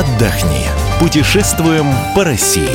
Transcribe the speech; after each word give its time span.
отдохни. 0.00 0.64
Путешествуем 0.98 1.86
по 2.14 2.24
России. 2.24 2.70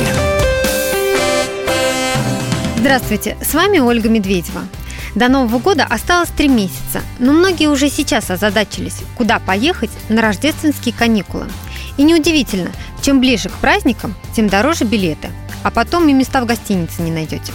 Здравствуйте, 2.76 3.36
с 3.42 3.52
вами 3.52 3.80
Ольга 3.80 4.08
Медведева. 4.08 4.62
До 5.16 5.26
Нового 5.26 5.58
года 5.58 5.84
осталось 5.84 6.28
три 6.28 6.46
месяца, 6.46 7.02
но 7.18 7.32
многие 7.32 7.66
уже 7.66 7.90
сейчас 7.90 8.30
озадачились, 8.30 8.98
куда 9.16 9.40
поехать 9.40 9.90
на 10.08 10.22
рождественские 10.22 10.94
каникулы. 10.94 11.48
И 11.96 12.04
неудивительно, 12.04 12.70
чем 13.02 13.18
ближе 13.18 13.48
к 13.48 13.54
праздникам, 13.54 14.14
тем 14.32 14.48
дороже 14.48 14.84
билеты, 14.84 15.30
а 15.64 15.72
потом 15.72 16.08
и 16.08 16.12
места 16.12 16.40
в 16.40 16.46
гостинице 16.46 17.02
не 17.02 17.10
найдете. 17.10 17.52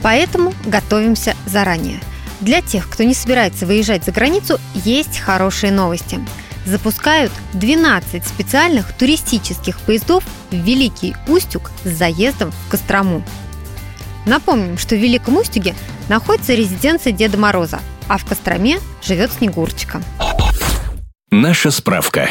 Поэтому 0.00 0.54
готовимся 0.64 1.36
заранее. 1.44 2.00
Для 2.40 2.62
тех, 2.62 2.88
кто 2.88 3.02
не 3.02 3.12
собирается 3.12 3.66
выезжать 3.66 4.04
за 4.04 4.12
границу, 4.12 4.58
есть 4.74 5.18
хорошие 5.18 5.72
новости. 5.72 6.20
Запускают 6.64 7.32
12 7.52 8.26
специальных 8.26 8.92
туристических 8.92 9.78
поездов 9.80 10.24
в 10.50 10.54
Великий 10.54 11.14
Устюг 11.28 11.70
с 11.84 11.88
заездом 11.88 12.52
в 12.52 12.70
Кострому. 12.70 13.22
Напомним, 14.26 14.78
что 14.78 14.94
в 14.94 14.98
Великом 14.98 15.36
Устюге 15.36 15.74
находится 16.08 16.54
резиденция 16.54 17.12
Деда 17.12 17.36
Мороза, 17.36 17.80
а 18.08 18.16
в 18.16 18.24
Костроме 18.24 18.78
живет 19.02 19.30
Снегурочка. 19.32 20.02
Наша 21.30 21.70
справка. 21.70 22.28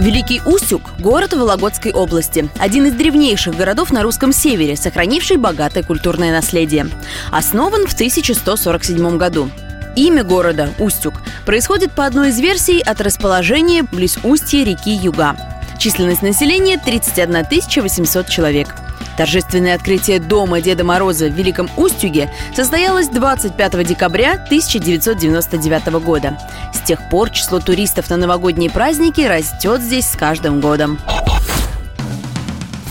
Великий 0.00 0.40
Устюг– 0.46 0.82
город 1.00 1.32
Вологодской 1.32 1.92
области. 1.92 2.48
Один 2.60 2.86
из 2.86 2.92
древнейших 2.92 3.56
городов 3.56 3.90
на 3.90 4.04
русском 4.04 4.32
севере, 4.32 4.76
сохранивший 4.76 5.38
богатое 5.38 5.82
культурное 5.82 6.30
наследие. 6.30 6.88
Основан 7.32 7.88
в 7.88 7.94
1147 7.94 9.18
году. 9.18 9.50
Имя 9.96 10.24
города– 10.24 10.70
Устюг– 10.78 11.14
происходит 11.46 11.92
по 11.92 12.06
одной 12.06 12.30
из 12.30 12.38
версий 12.38 12.80
от 12.80 13.00
расположения 13.00 13.82
близ 13.82 14.18
устья 14.22 14.64
реки 14.64 14.90
Юга. 14.90 15.36
Численность 15.78 16.22
населения– 16.22 16.78
31 16.84 17.44
800 17.82 18.28
человек– 18.28 18.74
Торжественное 19.18 19.74
открытие 19.74 20.20
Дома 20.20 20.60
Деда 20.60 20.84
Мороза 20.84 21.26
в 21.26 21.32
Великом 21.32 21.68
Устюге 21.76 22.32
состоялось 22.54 23.08
25 23.08 23.84
декабря 23.84 24.34
1999 24.34 25.86
года. 26.04 26.38
С 26.72 26.78
тех 26.86 27.00
пор 27.10 27.30
число 27.30 27.58
туристов 27.58 28.10
на 28.10 28.16
новогодние 28.16 28.70
праздники 28.70 29.22
растет 29.22 29.82
здесь 29.82 30.06
с 30.06 30.16
каждым 30.16 30.60
годом. 30.60 31.00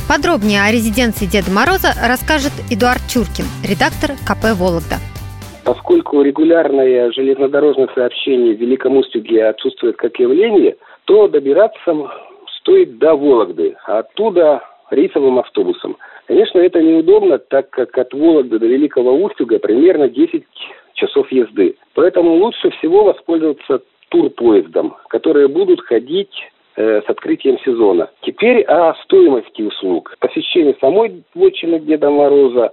Подробнее 0.10 0.64
о 0.64 0.72
резиденции 0.72 1.28
Деда 1.28 1.50
Мороза 1.50 1.94
расскажет 2.02 2.52
Эдуард 2.70 3.02
Чуркин, 3.08 3.48
редактор 3.64 4.12
КП 4.26 4.54
«Вологда». 4.54 5.00
Поскольку 5.68 6.22
регулярное 6.22 7.12
железнодорожное 7.12 7.90
сообщение 7.94 8.56
в 8.56 8.58
Великом 8.62 8.96
Устюге 8.96 9.48
отсутствует 9.48 9.98
как 9.98 10.18
явление, 10.18 10.78
то 11.04 11.28
добираться 11.28 11.94
стоит 12.60 12.98
до 13.00 13.16
Вологды, 13.16 13.76
а 13.86 14.00
оттуда 14.00 14.62
рейсовым 14.92 15.40
автобусом. 15.40 15.98
Конечно, 16.26 16.60
это 16.60 16.82
неудобно, 16.82 17.38
так 17.38 17.70
как 17.70 17.98
от 17.98 18.14
Вологды 18.14 18.60
до 18.60 18.66
Великого 18.66 19.12
Устюга 19.12 19.60
примерно 19.60 20.08
10 20.08 20.46
часов 20.94 21.30
езды. 21.34 21.76
Поэтому 21.96 22.36
лучше 22.36 22.70
всего 22.70 23.04
воспользоваться 23.04 23.82
турпоездом, 24.08 24.96
которые 25.10 25.50
будут 25.50 25.82
ходить 25.82 26.32
э, 26.78 27.02
с 27.06 27.10
открытием 27.10 27.60
сезона. 27.60 28.10
Теперь 28.22 28.62
о 28.62 28.94
стоимости 29.04 29.64
услуг. 29.64 30.16
Посещение 30.20 30.78
самой 30.80 31.26
вотчины 31.36 31.82
Деда 31.82 32.10
Мороза, 32.10 32.72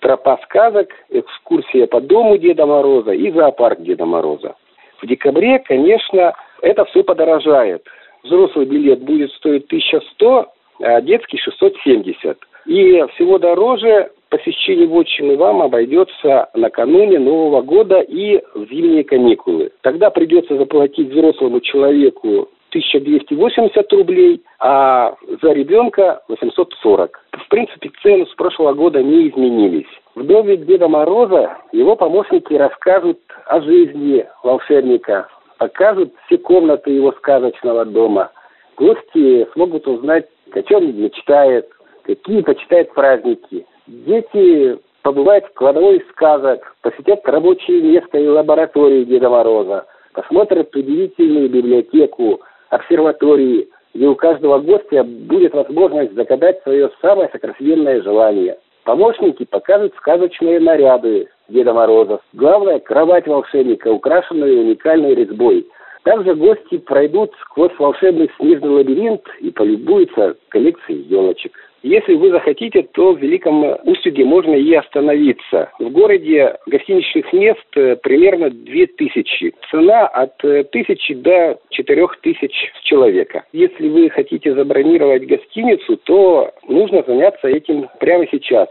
тропа 0.00 0.38
сказок, 0.44 0.88
экскурсия 1.10 1.86
по 1.86 2.00
дому 2.00 2.38
Деда 2.38 2.66
Мороза 2.66 3.12
и 3.12 3.30
зоопарк 3.30 3.80
Деда 3.80 4.06
Мороза. 4.06 4.54
В 5.00 5.06
декабре, 5.06 5.58
конечно, 5.58 6.34
это 6.62 6.84
все 6.86 7.02
подорожает. 7.02 7.86
Взрослый 8.22 8.66
билет 8.66 9.02
будет 9.02 9.30
стоить 9.32 9.66
1100, 9.66 10.46
а 10.82 11.00
детский 11.00 11.38
670. 11.38 12.38
И 12.66 13.04
всего 13.14 13.38
дороже 13.38 14.10
посещение 14.28 14.88
вотчины 14.88 15.36
вам 15.36 15.62
обойдется 15.62 16.48
накануне 16.54 17.18
Нового 17.18 17.62
года 17.62 18.00
и 18.00 18.42
в 18.54 18.68
зимние 18.68 19.04
каникулы. 19.04 19.70
Тогда 19.82 20.10
придется 20.10 20.56
заплатить 20.56 21.10
взрослому 21.10 21.60
человеку 21.60 22.48
1280 22.78 23.92
рублей, 23.92 24.42
а 24.58 25.14
за 25.42 25.52
ребенка 25.52 26.22
840. 26.28 27.20
В 27.32 27.48
принципе, 27.48 27.90
цены 28.02 28.26
с 28.26 28.34
прошлого 28.34 28.74
года 28.74 29.02
не 29.02 29.28
изменились. 29.28 29.88
В 30.14 30.24
доме 30.24 30.56
Деда 30.56 30.88
Мороза 30.88 31.58
его 31.72 31.96
помощники 31.96 32.54
расскажут 32.54 33.18
о 33.46 33.60
жизни 33.60 34.26
волшебника, 34.42 35.28
покажут 35.58 36.12
все 36.26 36.38
комнаты 36.38 36.90
его 36.90 37.12
сказочного 37.12 37.84
дома. 37.84 38.30
Гости 38.76 39.46
смогут 39.52 39.86
узнать, 39.86 40.26
о 40.52 40.62
чем 40.62 40.96
мечтает, 40.98 41.68
какие 42.02 42.42
почитают 42.42 42.92
праздники. 42.94 43.66
Дети 43.86 44.78
побывают 45.02 45.46
в 45.46 45.54
кладовой 45.54 46.04
сказок, 46.10 46.74
посетят 46.82 47.20
рабочее 47.28 47.80
место 47.80 48.18
и 48.18 48.26
лаборатории 48.26 49.04
Деда 49.04 49.30
Мороза, 49.30 49.86
посмотрят 50.12 50.74
удивительную 50.74 51.48
библиотеку, 51.48 52.40
обсерватории, 52.70 53.68
где 53.94 54.06
у 54.06 54.14
каждого 54.14 54.58
гостя 54.58 55.04
будет 55.04 55.54
возможность 55.54 56.14
загадать 56.14 56.62
свое 56.62 56.90
самое 57.00 57.28
сокровенное 57.32 58.02
желание. 58.02 58.58
Помощники 58.84 59.44
покажут 59.44 59.94
сказочные 59.96 60.60
наряды 60.60 61.28
Деда 61.48 61.72
Мороза. 61.72 62.20
Главное– 62.32 62.78
кровать 62.80 63.26
волшебника, 63.26 63.88
украшенную 63.88 64.60
уникальной 64.60 65.14
резьбой. 65.14 65.66
Также 66.04 66.36
гости 66.36 66.78
пройдут 66.78 67.32
сквозь 67.42 67.76
волшебный 67.78 68.30
снежный 68.36 68.70
лабиринт 68.70 69.22
и 69.40 69.50
полюбуются 69.50 70.36
коллекцией 70.50 71.02
елочек. 71.02 71.52
Если 71.82 72.14
вы 72.14 72.30
захотите, 72.30 72.82
то 72.82 73.12
в 73.12 73.18
Великом 73.18 73.64
Устюге 73.84 74.24
можно 74.24 74.54
и 74.54 74.74
остановиться. 74.74 75.70
В 75.78 75.90
городе 75.90 76.56
гостиничных 76.66 77.32
мест 77.32 77.66
э, 77.76 77.96
примерно 77.96 78.50
2000. 78.50 79.54
Цена 79.70 80.06
от 80.06 80.42
1000 80.42 81.12
э, 81.12 81.14
до 81.16 81.58
4000 81.70 82.72
с 82.74 82.82
человека. 82.82 83.44
Если 83.52 83.88
вы 83.88 84.10
хотите 84.10 84.54
забронировать 84.54 85.26
гостиницу, 85.26 85.96
то 85.98 86.52
нужно 86.68 87.04
заняться 87.06 87.48
этим 87.48 87.88
прямо 88.00 88.26
сейчас. 88.30 88.68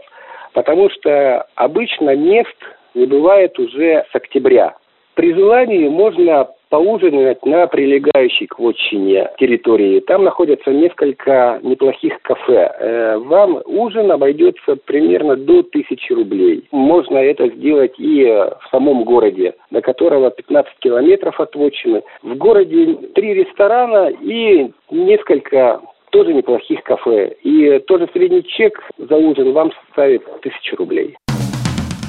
Потому 0.52 0.90
что 0.90 1.46
обычно 1.54 2.16
мест 2.16 2.56
не 2.94 3.06
бывает 3.06 3.58
уже 3.58 4.04
с 4.10 4.14
октября. 4.14 4.74
При 5.16 5.32
желании 5.32 5.88
можно 5.88 6.46
поужинать 6.68 7.44
на 7.46 7.66
прилегающей 7.68 8.46
к 8.48 8.58
вотчине 8.58 9.30
территории. 9.38 10.00
Там 10.00 10.24
находятся 10.24 10.70
несколько 10.70 11.58
неплохих 11.62 12.20
кафе. 12.20 12.70
Э, 12.78 13.16
вам 13.16 13.62
ужин 13.64 14.12
обойдется 14.12 14.76
примерно 14.84 15.36
до 15.36 15.62
тысячи 15.62 16.12
рублей. 16.12 16.68
Можно 16.70 17.16
это 17.16 17.48
сделать 17.48 17.94
и 17.98 18.24
в 18.26 18.68
самом 18.70 19.04
городе, 19.04 19.54
до 19.70 19.80
которого 19.80 20.30
15 20.30 20.70
километров 20.80 21.40
от 21.40 21.54
вотчины. 21.54 22.02
В 22.22 22.36
городе 22.36 22.94
три 23.14 23.32
ресторана 23.32 24.10
и 24.20 24.70
несколько 24.90 25.80
тоже 26.10 26.34
неплохих 26.34 26.82
кафе. 26.82 27.36
И 27.42 27.78
тоже 27.86 28.06
средний 28.12 28.44
чек 28.44 28.82
за 28.98 29.16
ужин 29.16 29.52
вам 29.52 29.72
составит 29.86 30.22
тысячу 30.42 30.76
рублей. 30.76 31.16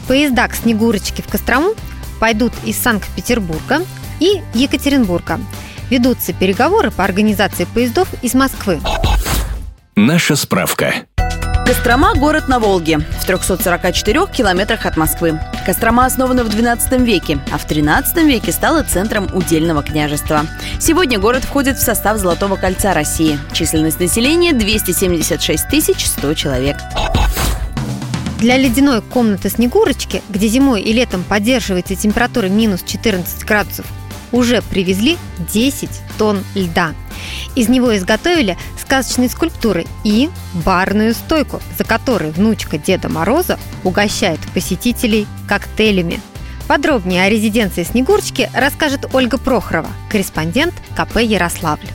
Поезда 0.10 0.48
к 0.50 0.54
Снегурочке 0.54 1.24
в 1.24 1.32
Кострому 1.32 1.70
пойдут 2.20 2.54
из 2.66 2.78
Санкт-Петербурга 2.78 3.82
и 4.20 4.42
Екатеринбурга. 4.54 5.40
Ведутся 5.90 6.34
переговоры 6.34 6.92
по 6.92 7.04
организации 7.04 7.66
поездов 7.66 8.08
из 8.22 8.34
Москвы. 8.34 8.80
Наша 9.96 10.36
справка. 10.36 10.94
Кострома– 11.68 12.14
город 12.16 12.48
на 12.48 12.60
Волге, 12.60 13.00
в 13.00 13.26
344 13.26 14.28
километрах 14.28 14.86
от 14.86 14.96
Москвы. 14.96 15.38
Кострома 15.66 16.06
основана 16.06 16.46
в 16.46 16.48
XII 16.48 17.04
веке, 17.04 17.40
а 17.52 17.58
в 17.58 17.70
XIII 17.70 18.24
веке 18.26 18.54
стала 18.54 18.84
центром 18.84 19.28
удельного 19.34 19.84
княжества. 19.84 20.46
Сегодня 20.80 21.20
город 21.20 21.44
входит 21.44 21.76
в 21.76 21.84
состав 21.84 22.20
Золотого 22.20 22.56
кольца 22.56 22.94
России. 22.94 23.38
Численность 23.52 24.00
населения– 24.00 24.54
276 24.54 26.08
100 26.08 26.34
человек. 26.36 26.78
Для 28.40 28.56
ледяной 28.56 29.02
комнаты 29.02 29.50
Снегурочки, 29.50 30.22
где 30.30 30.48
зимой 30.48 30.82
и 30.84 30.94
летом 30.94 31.24
поддерживается 31.24 31.96
температура 31.96 32.46
минус 32.46 32.84
14 32.86 33.44
градусов, 33.46 33.88
уже 34.32 34.62
привезли 34.62 35.18
10 35.52 35.90
тонн 36.20 36.44
льда. 36.54 36.94
Из 37.56 37.68
него 37.68 37.98
изготовили 37.98 38.56
сказочные 38.80 39.30
скульптуры 39.30 39.88
и 40.04 40.30
барную 40.54 41.16
стойку, 41.16 41.62
за 41.80 41.84
которой 41.84 42.30
внучка 42.30 42.78
Деда 42.78 43.10
Мороза 43.10 43.58
угощает 43.84 44.40
посетителей 44.54 45.26
коктейлями. 45.48 46.22
Подробнее 46.68 47.24
о 47.24 47.30
резиденции 47.30 47.82
Снегурочки 47.82 48.52
расскажет 48.54 49.08
Ольга 49.14 49.40
Прохорова, 49.40 49.90
корреспондент 50.12 50.76
КП 50.96 51.22
«Ярославль». 51.22 51.88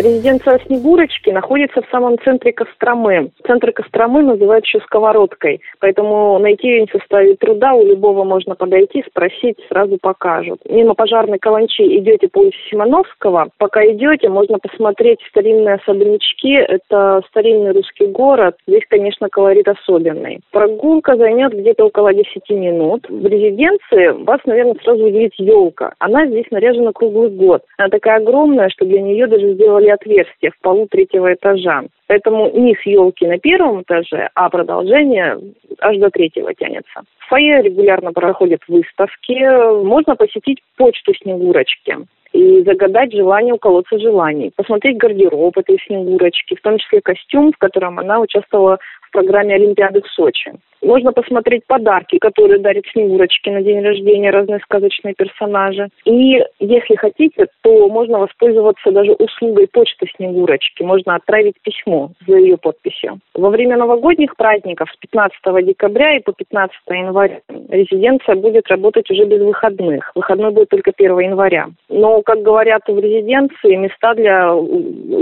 Резиденция 0.00 0.58
Снегурочки 0.60 1.28
находится 1.28 1.82
в 1.82 1.90
самом 1.90 2.18
центре 2.20 2.52
Костромы. 2.52 3.32
Центр 3.46 3.70
Костромы 3.72 4.22
называют 4.22 4.64
еще 4.64 4.80
сковородкой, 4.80 5.60
поэтому 5.78 6.38
найти 6.38 6.68
ее 6.68 6.80
не 6.82 6.86
составит 6.86 7.38
труда, 7.38 7.74
у 7.74 7.84
любого 7.84 8.24
можно 8.24 8.54
подойти, 8.54 9.04
спросить, 9.06 9.58
сразу 9.68 9.98
покажут. 10.00 10.60
Мимо 10.64 10.94
пожарной 10.94 11.38
каланчи 11.38 11.82
идете 11.98 12.28
по 12.28 12.38
улице 12.38 12.56
Симоновского, 12.70 13.50
пока 13.58 13.84
идете, 13.84 14.30
можно 14.30 14.58
посмотреть 14.58 15.18
старинные 15.28 15.74
особнячки, 15.74 16.54
это 16.54 17.20
старинный 17.28 17.72
русский 17.72 18.06
город, 18.06 18.56
здесь, 18.66 18.84
конечно, 18.88 19.28
колорит 19.28 19.68
особенный. 19.68 20.40
Прогулка 20.50 21.16
займет 21.16 21.52
где-то 21.52 21.84
около 21.84 22.14
10 22.14 22.48
минут. 22.50 23.06
В 23.06 23.26
резиденции 23.26 24.24
вас, 24.24 24.40
наверное, 24.46 24.76
сразу 24.82 25.04
удивит 25.04 25.34
елка. 25.36 25.92
Она 25.98 26.26
здесь 26.26 26.46
наряжена 26.50 26.92
круглый 26.92 27.28
год. 27.28 27.64
Она 27.76 27.90
такая 27.90 28.16
огромная, 28.16 28.70
что 28.70 28.86
для 28.86 29.02
нее 29.02 29.26
даже 29.26 29.52
сделали 29.52 29.89
отверстие 29.90 30.50
в 30.52 30.58
полу 30.60 30.86
третьего 30.86 31.32
этажа. 31.34 31.84
Поэтому 32.06 32.50
низ 32.50 32.78
елки 32.84 33.26
на 33.26 33.38
первом 33.38 33.82
этаже, 33.82 34.30
а 34.34 34.48
продолжение 34.48 35.38
аж 35.80 35.96
до 35.98 36.10
третьего 36.10 36.54
тянется. 36.54 37.02
В 37.18 37.28
фойе 37.28 37.62
регулярно 37.62 38.12
проходят 38.12 38.60
выставки. 38.68 39.84
Можно 39.84 40.16
посетить 40.16 40.62
почту 40.76 41.14
Снегурочки 41.14 41.98
и 42.32 42.62
загадать 42.62 43.12
желание 43.12 43.54
у 43.54 43.58
колодца 43.58 43.98
желаний. 43.98 44.52
Посмотреть 44.54 44.98
гардероб 44.98 45.56
этой 45.58 45.78
Снегурочки, 45.86 46.54
в 46.54 46.62
том 46.62 46.78
числе 46.78 47.00
костюм, 47.00 47.52
в 47.52 47.58
котором 47.58 47.98
она 47.98 48.20
участвовала 48.20 48.78
в 49.02 49.12
программе 49.12 49.54
Олимпиады 49.54 50.02
в 50.02 50.08
Сочи. 50.08 50.52
Можно 50.82 51.12
посмотреть 51.12 51.66
подарки, 51.66 52.18
которые 52.18 52.58
дарят 52.58 52.84
Снегурочки 52.92 53.50
на 53.50 53.60
день 53.60 53.82
рождения, 53.82 54.30
разные 54.30 54.60
сказочные 54.60 55.14
персонажи. 55.14 55.88
И 56.04 56.42
если 56.58 56.94
хотите, 56.96 57.48
то 57.62 57.88
можно 57.88 58.18
воспользоваться 58.18 58.90
даже 58.90 59.12
услугой 59.12 59.68
почты 59.68 60.06
Снегурочки. 60.16 60.82
Можно 60.82 61.16
отправить 61.16 61.60
письмо 61.62 62.12
за 62.26 62.36
ее 62.38 62.56
подписью. 62.56 63.18
Во 63.34 63.50
время 63.50 63.76
новогодних 63.76 64.36
праздников 64.36 64.90
с 64.90 64.96
15 64.96 65.66
декабря 65.66 66.16
и 66.16 66.22
по 66.22 66.32
15 66.32 66.74
января 66.88 67.40
резиденция 67.68 68.36
будет 68.36 68.68
работать 68.68 69.10
уже 69.10 69.26
без 69.26 69.42
выходных. 69.42 70.10
Выходной 70.14 70.50
будет 70.50 70.70
только 70.70 70.92
1 70.96 71.18
января. 71.18 71.68
Но, 71.90 72.19
как 72.22 72.42
говорят 72.42 72.82
в 72.86 72.98
резиденции, 72.98 73.76
места 73.76 74.14
для 74.14 74.50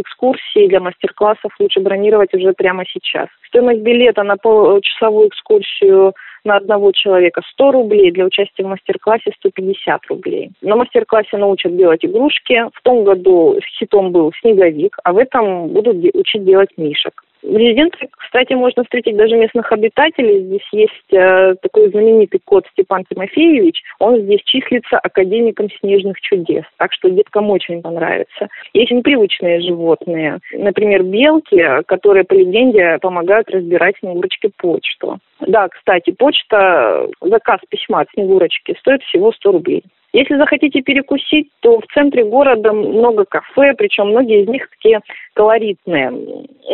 экскурсий, 0.01 0.69
для 0.69 0.81
мастер-классов 0.81 1.53
лучше 1.59 1.81
бронировать 1.81 2.33
уже 2.35 2.53
прямо 2.53 2.85
сейчас. 2.87 3.29
Стоимость 3.49 3.81
билета 3.81 4.23
на 4.23 4.37
полчасовую 4.37 5.29
экскурсию 5.29 6.15
на 6.45 6.57
одного 6.57 6.93
человека 6.93 7.43
100 7.53 7.73
рублей, 7.73 8.11
для 8.11 8.25
участия 8.25 8.65
в 8.65 8.69
мастер-классе 8.69 9.33
150 9.37 10.07
рублей. 10.07 10.51
На 10.63 10.77
мастер-классе 10.77 11.37
научат 11.37 11.77
делать 11.77 12.05
игрушки. 12.05 12.65
В 12.75 12.83
том 12.83 13.05
году 13.05 13.59
хитом 13.79 14.13
был 14.13 14.33
снеговик, 14.41 14.97
а 15.05 15.13
в 15.13 15.19
этом 15.19 15.69
будут 15.69 15.97
учить 16.15 16.45
делать 16.45 16.71
мишек. 16.77 17.23
В 17.43 17.57
резиденции, 17.57 18.09
кстати, 18.11 18.53
можно 18.55 18.83
встретить 18.83 19.17
даже 19.17 19.37
местных 19.37 19.71
обитателей. 19.71 20.45
Здесь 20.45 20.69
есть 20.73 21.13
э, 21.13 21.55
такой 21.63 21.91
знаменитый 21.91 22.41
кот 22.45 22.67
Степан 22.73 23.05
Тимофеевич. 23.09 23.83
Он 24.01 24.21
здесь 24.23 24.43
числится 24.45 24.99
академиком 24.99 25.69
снежных 25.81 26.21
чудес. 26.21 26.65
Так 26.79 26.93
что 26.93 27.11
деткам 27.11 27.51
очень 27.51 27.81
понравится. 27.81 28.49
Есть 28.75 28.91
непривычные 28.91 29.61
животные. 29.61 30.41
Например, 30.53 31.03
белки, 31.05 31.65
которые, 31.87 32.25
по 32.25 32.35
легенде, 32.35 32.99
помогают 33.01 33.49
разбирать 33.51 33.97
Снегурочке 34.01 34.51
почту. 34.57 35.19
Да, 35.41 35.69
кстати, 35.69 36.11
почта, 36.11 37.07
заказ 37.21 37.61
письма 37.69 38.01
от 38.01 38.09
Снегурочки 38.11 38.77
стоит 38.81 39.03
всего 39.05 39.33
100 39.33 39.53
рублей. 39.53 39.85
Если 40.19 40.37
захотите 40.37 40.83
перекусить, 40.83 41.49
то 41.61 41.79
в 41.79 41.87
центре 41.95 42.25
города 42.25 42.73
много 42.73 43.25
кафе, 43.25 43.73
причем 43.79 44.09
многие 44.09 44.43
из 44.43 44.49
них 44.49 44.69
такие 44.69 44.99
колоритные. 45.35 46.11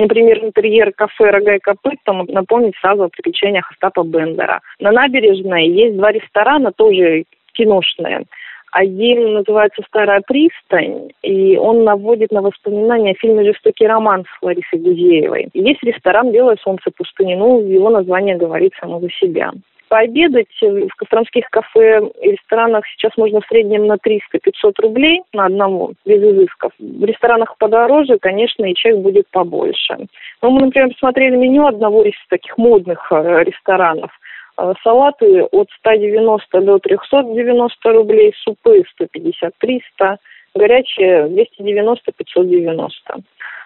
Например, 0.00 0.43
интерьер 0.43 0.93
кафе 0.93 1.29
«Рога 1.29 1.56
и 1.56 1.58
копыт» 1.58 1.99
там 2.05 2.25
напомнит 2.29 2.73
сразу 2.81 3.02
о 3.02 3.08
приключениях 3.11 3.70
Остапа 3.70 4.02
Бендера. 4.02 4.62
На 4.81 4.93
набережной 4.93 5.69
есть 5.69 5.94
два 5.99 6.11
ресторана, 6.12 6.73
тоже 6.73 7.25
киношные. 7.52 8.25
Один 8.73 9.35
называется 9.35 9.82
«Старая 9.88 10.23
пристань», 10.26 11.11
и 11.23 11.58
он 11.58 11.85
наводит 11.85 12.32
на 12.32 12.41
воспоминания 12.41 13.11
о 13.11 13.20
фильме 13.20 13.44
«Жестокий 13.44 13.87
роман» 13.87 14.25
с 14.25 14.43
Ларисой 14.43 14.79
Гузеевой. 14.79 15.49
есть 15.52 15.82
ресторан 15.82 16.32
«Белое 16.32 16.56
солнце 16.62 16.91
пустыни», 16.96 17.35
ну, 17.35 17.61
его 17.61 17.91
название 17.91 18.37
говорит 18.37 18.73
само 18.81 19.00
за 19.00 19.11
себя. 19.11 19.52
Пообедать 19.88 20.48
в 20.60 20.94
костромских 20.96 21.48
кафе 21.50 22.00
и 22.22 22.32
ресторанах 22.32 22.84
сейчас 22.86 23.16
можно 23.16 23.40
в 23.40 23.46
среднем 23.46 23.86
на 23.86 23.94
300-500 23.94 24.72
рублей 24.78 25.22
на 25.32 25.46
одного, 25.46 25.92
без 26.04 26.22
изысков. 26.22 26.72
В 26.78 27.04
ресторанах 27.04 27.56
подороже, 27.58 28.19
конечно, 28.19 28.64
и 28.64 28.75
чек 28.75 28.96
будет 28.96 29.28
побольше. 29.31 29.96
Но 30.42 30.50
мы, 30.50 30.62
например, 30.62 30.88
посмотрели 30.90 31.36
меню 31.36 31.66
одного 31.66 32.02
из 32.02 32.14
таких 32.28 32.56
модных 32.58 33.06
э, 33.12 33.44
ресторанов. 33.44 34.10
Э, 34.56 34.72
салаты 34.82 35.42
от 35.44 35.69
190 35.81 36.60
до 36.60 36.78
390 36.78 37.92
рублей, 37.92 38.32
супы 38.42 38.84
150-300, 39.00 40.16
горячие 40.54 41.26
290-590. 41.28 42.88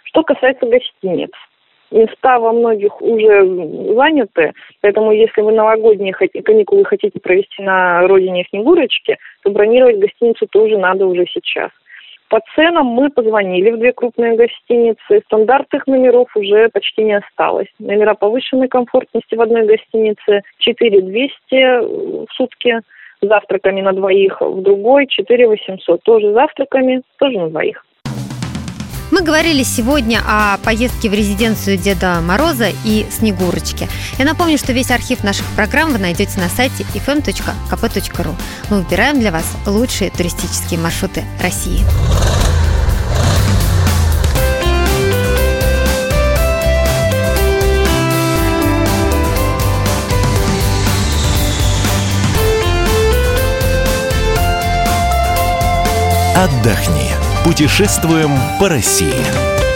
Что 0.04 0.22
касается 0.22 0.66
гостиниц, 0.66 1.30
места 1.90 2.38
во 2.38 2.52
многих 2.52 3.00
уже 3.00 3.44
заняты, 3.94 4.52
поэтому 4.80 5.12
если 5.12 5.40
вы 5.40 5.52
новогодние 5.52 6.12
каникулы 6.12 6.84
хотите 6.84 7.18
провести 7.20 7.62
на 7.62 8.06
родине 8.06 8.46
Снегурочки, 8.50 9.18
то 9.42 9.50
бронировать 9.50 9.98
гостиницу 9.98 10.46
тоже 10.46 10.78
надо 10.78 11.06
уже 11.06 11.26
сейчас. 11.26 11.70
По 12.28 12.40
ценам 12.54 12.86
мы 12.86 13.08
позвонили 13.08 13.70
в 13.70 13.78
две 13.78 13.92
крупные 13.92 14.36
гостиницы. 14.36 15.22
Стандартных 15.26 15.86
номеров 15.86 16.28
уже 16.36 16.68
почти 16.68 17.04
не 17.04 17.16
осталось. 17.16 17.68
Номера 17.78 18.14
повышенной 18.14 18.68
комфортности 18.68 19.34
в 19.34 19.40
одной 19.40 19.64
гостинице 19.64 20.42
4200 20.58 22.26
в 22.26 22.32
сутки 22.34 22.80
завтраками 23.22 23.80
на 23.80 23.92
двоих, 23.92 24.40
в 24.40 24.62
другой 24.62 25.06
4800 25.06 26.02
тоже 26.02 26.32
завтраками, 26.32 27.02
тоже 27.18 27.38
на 27.38 27.48
двоих. 27.48 27.84
Мы 29.10 29.22
говорили 29.22 29.62
сегодня 29.62 30.22
о 30.26 30.58
поездке 30.58 31.08
в 31.08 31.14
резиденцию 31.14 31.78
Деда 31.78 32.20
Мороза 32.20 32.70
и 32.84 33.06
Снегурочки. 33.10 33.88
Я 34.18 34.24
напомню, 34.24 34.58
что 34.58 34.72
весь 34.72 34.90
архив 34.90 35.24
наших 35.24 35.46
программ 35.56 35.92
вы 35.92 35.98
найдете 35.98 36.38
на 36.38 36.48
сайте 36.48 36.84
fm.kp.ru. 36.94 38.34
Мы 38.70 38.82
выбираем 38.82 39.18
для 39.18 39.32
вас 39.32 39.46
лучшие 39.66 40.10
туристические 40.10 40.78
маршруты 40.78 41.24
России. 41.40 41.84
Отдохни. 56.36 57.27
Путешествуем 57.48 58.38
по 58.60 58.68
России. 58.68 59.67